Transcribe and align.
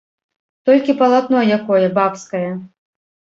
Толькі 0.69 0.95
палатно 1.01 1.39
якое, 1.57 1.85
бабскае. 1.99 2.45